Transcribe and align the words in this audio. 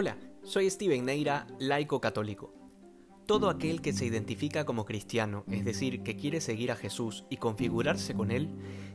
Hola, 0.00 0.16
soy 0.44 0.70
Steven 0.70 1.06
Neira, 1.06 1.48
laico 1.58 2.00
católico. 2.00 2.54
Todo 3.26 3.50
aquel 3.50 3.82
que 3.82 3.92
se 3.92 4.06
identifica 4.06 4.64
como 4.64 4.84
cristiano, 4.84 5.44
es 5.50 5.64
decir, 5.64 6.04
que 6.04 6.14
quiere 6.14 6.40
seguir 6.40 6.70
a 6.70 6.76
Jesús 6.76 7.24
y 7.30 7.38
configurarse 7.38 8.14
con 8.14 8.30
Él, 8.30 8.48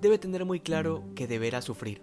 debe 0.00 0.16
tener 0.16 0.46
muy 0.46 0.60
claro 0.60 1.04
que 1.14 1.26
deberá 1.26 1.60
sufrir. 1.60 2.00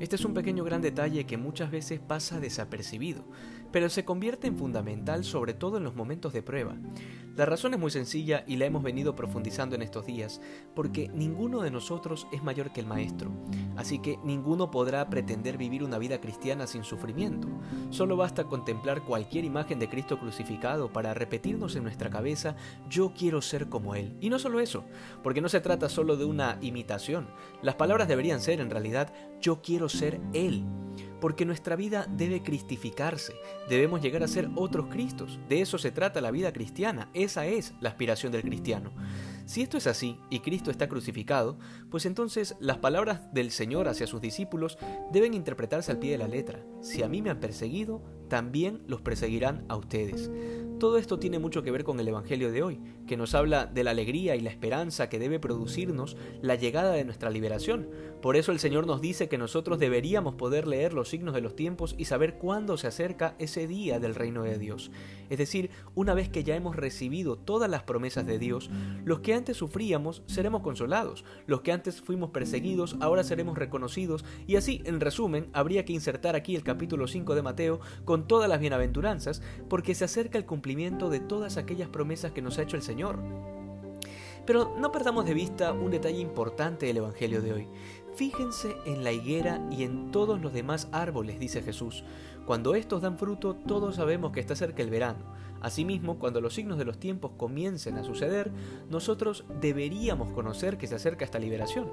Este 0.00 0.16
es 0.16 0.24
un 0.24 0.34
pequeño 0.34 0.64
gran 0.64 0.82
detalle 0.82 1.26
que 1.26 1.36
muchas 1.36 1.70
veces 1.70 2.00
pasa 2.00 2.40
desapercibido, 2.40 3.24
pero 3.70 3.88
se 3.88 4.04
convierte 4.04 4.48
en 4.48 4.58
fundamental 4.58 5.22
sobre 5.22 5.54
todo 5.54 5.76
en 5.76 5.84
los 5.84 5.94
momentos 5.94 6.32
de 6.32 6.42
prueba. 6.42 6.76
La 7.36 7.46
razón 7.46 7.74
es 7.74 7.80
muy 7.80 7.92
sencilla 7.92 8.44
y 8.48 8.56
la 8.56 8.66
hemos 8.66 8.82
venido 8.82 9.14
profundizando 9.14 9.76
en 9.76 9.82
estos 9.82 10.06
días, 10.06 10.40
porque 10.74 11.08
ninguno 11.14 11.60
de 11.60 11.70
nosotros 11.70 12.26
es 12.32 12.42
mayor 12.42 12.72
que 12.72 12.80
el 12.80 12.86
Maestro, 12.86 13.30
así 13.76 13.98
que 13.98 14.18
ninguno 14.24 14.70
podrá 14.70 15.08
pretender 15.08 15.58
vivir 15.58 15.82
una 15.82 15.98
vida 15.98 16.20
cristiana 16.20 16.66
sin 16.66 16.84
sufrimiento. 16.84 17.48
Solo 17.90 18.16
basta 18.16 18.44
contemplar 18.44 19.02
cualquier 19.02 19.44
imagen 19.44 19.78
de 19.78 19.88
Cristo 19.88 20.18
crucificado 20.18 20.92
para 20.92 21.14
repetirnos 21.14 21.76
en 21.76 21.84
nuestra 21.84 22.10
cabeza, 22.10 22.56
yo 22.88 23.12
quiero 23.14 23.42
ser 23.42 23.68
como 23.68 23.94
Él. 23.94 24.16
Y 24.20 24.30
no 24.30 24.38
solo 24.38 24.60
eso, 24.60 24.84
porque 25.22 25.40
no 25.40 25.48
se 25.48 25.60
trata 25.60 25.88
solo 25.88 26.16
de 26.16 26.24
una 26.24 26.58
imitación, 26.60 27.28
las 27.62 27.74
palabras 27.74 28.08
deberían 28.08 28.40
ser 28.40 28.60
en 28.60 28.70
realidad, 28.70 29.12
yo 29.40 29.62
quiero 29.62 29.88
ser 29.88 30.20
Él 30.32 30.64
porque 31.20 31.46
nuestra 31.46 31.74
vida 31.74 32.06
debe 32.08 32.42
cristificarse, 32.42 33.34
debemos 33.68 34.02
llegar 34.02 34.22
a 34.22 34.28
ser 34.28 34.50
otros 34.56 34.88
Cristos. 34.88 35.38
De 35.48 35.62
eso 35.62 35.78
se 35.78 35.90
trata 35.90 36.20
la 36.20 36.30
vida 36.30 36.52
cristiana, 36.52 37.08
esa 37.14 37.46
es 37.46 37.72
la 37.80 37.88
aspiración 37.88 38.30
del 38.30 38.42
cristiano. 38.42 38.92
Si 39.44 39.62
esto 39.62 39.76
es 39.76 39.86
así 39.86 40.18
y 40.30 40.40
Cristo 40.40 40.70
está 40.70 40.88
crucificado, 40.88 41.58
pues 41.90 42.06
entonces 42.06 42.56
las 42.60 42.78
palabras 42.78 43.32
del 43.32 43.50
Señor 43.50 43.88
hacia 43.88 44.06
sus 44.06 44.20
discípulos 44.20 44.78
deben 45.12 45.34
interpretarse 45.34 45.92
al 45.92 45.98
pie 45.98 46.12
de 46.12 46.18
la 46.18 46.28
letra. 46.28 46.64
Si 46.80 47.02
a 47.02 47.08
mí 47.08 47.20
me 47.20 47.30
han 47.30 47.40
perseguido, 47.40 48.02
también 48.28 48.82
los 48.86 49.02
perseguirán 49.02 49.64
a 49.68 49.76
ustedes. 49.76 50.30
Todo 50.84 50.98
esto 50.98 51.18
tiene 51.18 51.38
mucho 51.38 51.62
que 51.62 51.70
ver 51.70 51.82
con 51.82 51.98
el 51.98 52.08
Evangelio 52.08 52.52
de 52.52 52.62
hoy, 52.62 52.78
que 53.06 53.16
nos 53.16 53.34
habla 53.34 53.64
de 53.64 53.84
la 53.84 53.92
alegría 53.92 54.36
y 54.36 54.40
la 54.40 54.50
esperanza 54.50 55.08
que 55.08 55.18
debe 55.18 55.40
producirnos 55.40 56.14
la 56.42 56.56
llegada 56.56 56.92
de 56.92 57.06
nuestra 57.06 57.30
liberación. 57.30 57.88
Por 58.20 58.36
eso 58.36 58.52
el 58.52 58.58
Señor 58.58 58.86
nos 58.86 59.00
dice 59.00 59.26
que 59.26 59.38
nosotros 59.38 59.78
deberíamos 59.78 60.34
poder 60.34 60.66
leer 60.66 60.92
los 60.92 61.08
signos 61.08 61.34
de 61.34 61.40
los 61.40 61.56
tiempos 61.56 61.94
y 61.96 62.04
saber 62.04 62.36
cuándo 62.36 62.76
se 62.76 62.86
acerca 62.86 63.34
ese 63.38 63.66
día 63.66 63.98
del 63.98 64.14
reino 64.14 64.42
de 64.42 64.58
Dios. 64.58 64.90
Es 65.30 65.38
decir, 65.38 65.70
una 65.94 66.12
vez 66.12 66.28
que 66.28 66.44
ya 66.44 66.54
hemos 66.54 66.76
recibido 66.76 67.36
todas 67.36 67.70
las 67.70 67.84
promesas 67.84 68.26
de 68.26 68.38
Dios, 68.38 68.68
los 69.06 69.20
que 69.20 69.32
antes 69.32 69.56
sufríamos 69.56 70.22
seremos 70.26 70.60
consolados, 70.60 71.24
los 71.46 71.62
que 71.62 71.72
antes 71.72 72.02
fuimos 72.02 72.28
perseguidos 72.28 72.96
ahora 73.00 73.24
seremos 73.24 73.56
reconocidos 73.56 74.22
y 74.46 74.56
así, 74.56 74.82
en 74.84 75.00
resumen, 75.00 75.48
habría 75.54 75.86
que 75.86 75.94
insertar 75.94 76.36
aquí 76.36 76.54
el 76.54 76.62
capítulo 76.62 77.08
5 77.08 77.34
de 77.34 77.42
Mateo 77.42 77.80
con 78.04 78.28
todas 78.28 78.50
las 78.50 78.60
bienaventuranzas 78.60 79.40
porque 79.70 79.94
se 79.94 80.04
acerca 80.04 80.36
el 80.36 80.44
cumplimiento 80.44 80.73
de 80.74 81.20
todas 81.20 81.56
aquellas 81.56 81.88
promesas 81.88 82.32
que 82.32 82.42
nos 82.42 82.58
ha 82.58 82.62
hecho 82.62 82.76
el 82.76 82.82
Señor. 82.82 83.18
Pero 84.44 84.74
no 84.78 84.92
perdamos 84.92 85.24
de 85.24 85.32
vista 85.32 85.72
un 85.72 85.90
detalle 85.90 86.18
importante 86.18 86.86
del 86.86 86.98
Evangelio 86.98 87.40
de 87.40 87.52
hoy. 87.52 87.68
Fíjense 88.16 88.76
en 88.86 89.02
la 89.02 89.10
higuera 89.10 89.60
y 89.72 89.82
en 89.82 90.12
todos 90.12 90.40
los 90.40 90.52
demás 90.52 90.88
árboles, 90.92 91.40
dice 91.40 91.62
Jesús. 91.62 92.04
Cuando 92.46 92.76
estos 92.76 93.02
dan 93.02 93.18
fruto, 93.18 93.56
todos 93.66 93.96
sabemos 93.96 94.30
que 94.30 94.38
está 94.38 94.54
cerca 94.54 94.82
el 94.82 94.90
verano. 94.90 95.18
Asimismo, 95.60 96.18
cuando 96.18 96.40
los 96.40 96.54
signos 96.54 96.78
de 96.78 96.84
los 96.84 96.98
tiempos 96.98 97.32
comiencen 97.36 97.96
a 97.96 98.04
suceder, 98.04 98.52
nosotros 98.88 99.44
deberíamos 99.60 100.30
conocer 100.30 100.76
que 100.76 100.86
se 100.86 100.94
acerca 100.94 101.24
esta 101.24 101.40
liberación. 101.40 101.88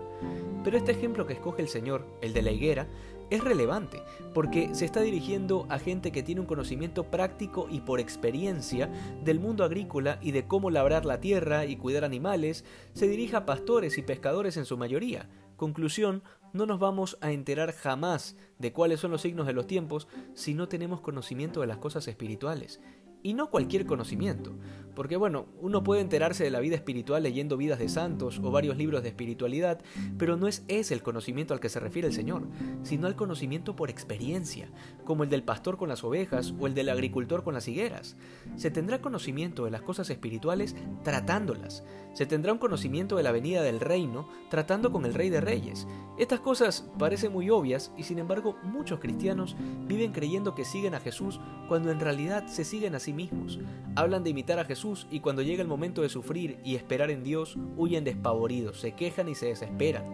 Pero 0.64 0.78
este 0.78 0.92
ejemplo 0.92 1.26
que 1.26 1.34
escoge 1.34 1.64
el 1.64 1.70
Señor, 1.70 2.06
el 2.22 2.34
de 2.34 2.42
la 2.44 2.52
higuera, 2.52 2.88
es 3.32 3.44
relevante, 3.44 4.04
porque 4.34 4.76
se 4.76 4.86
está 4.86 5.00
dirigiendo 5.00 5.66
a 5.70 5.80
gente 5.80 6.12
que 6.12 6.22
tiene 6.22 6.42
un 6.42 6.48
conocimiento 6.48 7.06
práctico 7.06 7.68
y 7.72 7.80
por 7.80 8.00
experiencia 8.00 8.90
del 9.24 9.40
mundo 9.40 9.64
agrícola 9.64 10.20
y 10.22 10.34
de 10.34 10.46
cómo 10.46 10.70
labrar 10.70 11.06
la 11.06 11.22
tierra 11.22 11.66
y 11.66 11.78
cuidar 11.78 12.04
animales, 12.04 12.66
se 12.94 13.08
dirige 13.08 13.38
a 13.38 13.46
pastores 13.46 13.98
y 13.98 14.02
pescadores 14.02 14.58
en 14.58 14.66
su 14.66 14.78
mayoría. 14.78 15.30
Conclusión, 15.62 16.24
no 16.54 16.66
nos 16.66 16.80
vamos 16.80 17.20
a 17.22 17.32
enterar 17.32 17.72
jamás 17.72 18.36
de 18.58 18.74
cuáles 18.74 19.00
son 19.00 19.12
los 19.12 19.22
signos 19.22 19.46
de 19.46 19.54
los 19.54 19.68
tiempos 19.68 20.08
si 20.34 20.56
no 20.56 20.68
tenemos 20.68 21.02
conocimiento 21.02 21.62
de 21.62 21.68
las 21.68 21.78
cosas 21.78 22.08
espirituales. 22.08 22.82
Y 23.22 23.36
no 23.36 23.52
cualquier 23.52 23.86
conocimiento, 23.86 24.56
porque 25.02 25.18
bueno, 25.18 25.48
uno 25.60 25.82
puede 25.82 26.02
enterarse 26.02 26.44
de 26.44 26.52
la 26.52 26.60
vida 26.60 26.76
espiritual 26.76 27.24
leyendo 27.24 27.58
vidas 27.58 27.80
de 27.80 27.90
santos 27.90 28.40
o 28.44 28.52
varios 28.52 28.78
libros 28.78 29.02
de 29.02 29.10
espiritualidad, 29.10 29.82
pero 30.20 30.38
no 30.38 30.48
es 30.48 30.64
ese 30.68 30.94
el 30.94 31.02
conocimiento 31.02 31.56
al 31.56 31.60
que 31.60 31.70
se 31.70 31.80
refiere 31.80 32.08
el 32.08 32.14
Señor, 32.14 32.44
sino 32.84 33.08
al 33.08 33.16
conocimiento 33.16 33.76
por 33.76 33.90
experiencia, 33.90 34.70
como 35.04 35.24
el 35.24 35.32
del 35.32 35.42
pastor 35.42 35.78
con 35.78 35.90
las 35.90 36.04
ovejas 36.04 36.54
o 36.60 36.68
el 36.68 36.76
del 36.76 36.90
agricultor 36.90 37.44
con 37.44 37.56
las 37.56 37.68
higueras. 37.68 38.16
Se 38.58 38.70
tendrá 38.70 39.02
conocimiento 39.02 39.66
de 39.66 39.72
las 39.72 39.82
cosas 39.82 40.08
espirituales 40.12 40.76
tratándolas. 41.04 41.84
Se 42.14 42.28
tendrá 42.28 42.54
un 42.54 42.60
conocimiento 42.60 43.16
de 43.16 43.24
la 43.24 43.32
venida 43.32 43.64
del 43.64 43.80
reino 43.80 44.30
tratando 44.52 44.92
con 44.92 45.06
el 45.06 45.16
Rey 45.16 45.32
de 45.32 45.42
Reyes. 45.42 45.88
Estas 46.20 46.42
cosas 46.42 46.88
parecen 47.00 47.32
muy 47.32 47.50
obvias 47.50 47.92
y 47.98 48.04
sin 48.04 48.20
embargo 48.20 48.56
muchos 48.62 49.00
cristianos 49.00 49.56
viven 49.88 50.12
creyendo 50.12 50.54
que 50.54 50.64
siguen 50.64 50.94
a 50.94 51.00
Jesús 51.00 51.40
cuando 51.68 51.90
en 51.90 52.00
realidad 52.00 52.46
se 52.46 52.66
siguen 52.66 52.94
a 52.94 53.00
sí 53.00 53.14
mismos. 53.14 53.60
Hablan 53.96 54.24
de 54.24 54.30
imitar 54.30 54.60
a 54.60 54.66
Jesús 54.66 54.91
y 55.10 55.20
cuando 55.20 55.42
llega 55.42 55.62
el 55.62 55.68
momento 55.68 56.02
de 56.02 56.10
sufrir 56.10 56.58
y 56.64 56.76
esperar 56.76 57.12
en 57.12 57.24
Dios, 57.24 57.58
huyen 57.78 58.04
despavoridos, 58.04 58.80
se 58.80 58.94
quejan 58.94 59.30
y 59.30 59.36
se 59.36 59.48
desesperan. 59.48 60.06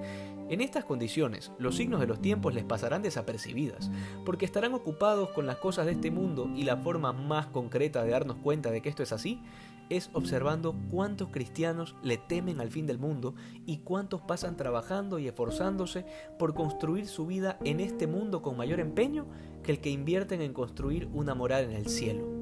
En 0.49 0.61
estas 0.61 0.85
condiciones, 0.85 1.51
los 1.59 1.75
signos 1.75 1.99
de 1.99 2.07
los 2.07 2.21
tiempos 2.21 2.53
les 2.53 2.63
pasarán 2.63 3.01
desapercibidas, 3.01 3.91
porque 4.25 4.45
estarán 4.45 4.73
ocupados 4.73 5.29
con 5.29 5.45
las 5.45 5.57
cosas 5.57 5.85
de 5.85 5.93
este 5.93 6.11
mundo 6.11 6.49
y 6.55 6.63
la 6.63 6.77
forma 6.77 7.11
más 7.11 7.47
concreta 7.47 8.03
de 8.03 8.11
darnos 8.11 8.37
cuenta 8.37 8.71
de 8.71 8.81
que 8.81 8.89
esto 8.89 9.03
es 9.03 9.11
así 9.11 9.41
es 9.89 10.09
observando 10.13 10.75
cuántos 10.91 11.29
cristianos 11.29 11.95
le 12.03 12.17
temen 12.17 12.59
al 12.59 12.71
fin 12.71 12.87
del 12.87 12.99
mundo 12.99 13.35
y 13.65 13.77
cuántos 13.77 14.21
pasan 14.21 14.57
trabajando 14.57 15.19
y 15.19 15.27
esforzándose 15.27 16.05
por 16.37 16.53
construir 16.53 17.07
su 17.07 17.25
vida 17.25 17.57
en 17.63 17.79
este 17.79 18.07
mundo 18.07 18.41
con 18.41 18.57
mayor 18.57 18.79
empeño 18.79 19.25
que 19.63 19.71
el 19.71 19.79
que 19.79 19.89
invierten 19.89 20.41
en 20.41 20.53
construir 20.53 21.07
una 21.13 21.35
moral 21.35 21.65
en 21.65 21.71
el 21.71 21.87
cielo. 21.87 22.36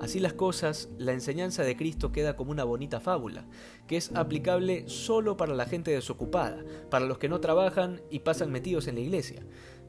Así 0.00 0.20
las 0.20 0.32
cosas, 0.32 0.88
la 0.98 1.12
enseñanza 1.12 1.62
de 1.62 1.76
Cristo 1.76 2.12
queda 2.12 2.36
como 2.36 2.50
una 2.50 2.64
bonita 2.64 3.00
fábula, 3.00 3.46
que 3.86 3.96
es 3.96 4.14
aplicable 4.14 4.88
solo 4.88 5.36
para 5.36 5.54
la 5.54 5.66
gente 5.66 5.90
desocupada, 5.90 6.64
para 6.90 7.06
los 7.06 7.18
que 7.18 7.28
no 7.28 7.40
trabajan 7.40 8.00
y 8.10 8.20
pasan 8.20 8.50
metidos 8.50 8.86
en 8.88 8.96
la 8.96 9.02
iglesia. 9.02 9.44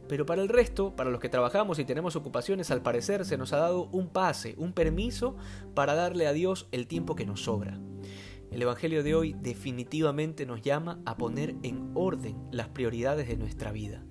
Pero 0.07 0.25
para 0.25 0.41
el 0.41 0.50
resto, 0.50 0.96
para 0.96 1.09
los 1.09 1.22
que 1.22 1.29
trabajamos 1.29 1.79
y 1.79 1.85
tenemos 1.85 2.16
ocupaciones, 2.16 2.69
al 2.72 2.81
parecer 2.81 3.25
se 3.25 3.38
nos 3.38 3.53
ha 3.53 3.57
dado 3.57 3.85
un 3.91 4.09
pase, 4.09 4.56
un 4.57 4.74
permiso 4.74 5.38
para 5.74 5.96
darle 5.96 6.28
a 6.28 6.34
Dios 6.34 6.68
el 6.72 6.88
tiempo 6.88 7.16
que 7.16 7.25
nos 7.25 7.44
sobra. 7.44 7.79
El 8.52 8.62
Evangelio 8.62 9.03
de 9.03 9.16
hoy 9.16 9.34
definitivamente 9.34 10.46
nos 10.46 10.62
llama 10.62 11.00
a 11.06 11.16
poner 11.16 11.56
en 11.63 11.91
orden 11.94 12.35
las 12.52 12.68
prioridades 12.68 13.29
de 13.29 13.38
nuestra 13.38 13.72
vida. 13.72 14.03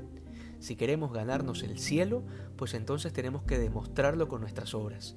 Si 0.61 0.77
queremos 0.77 1.13
ganarnos 1.13 1.63
el 1.63 1.79
cielo, 1.79 2.23
pues 2.57 2.73
entonces 2.73 3.13
tenemos 3.13 3.43
que 3.43 3.59
demostrarlo 3.59 4.29
con 4.29 4.41
nuestras 4.41 4.75
obras. 4.75 5.17